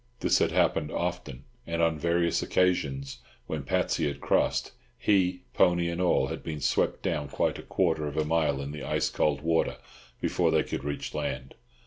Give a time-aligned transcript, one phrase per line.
[0.21, 6.01] This had happened often, and on various occasions when Patsy had crossed, he, pony and
[6.01, 9.41] all, had been swept down quite a quarter of a mile in the ice cold
[9.41, 9.77] water
[10.19, 11.53] before they could reach land.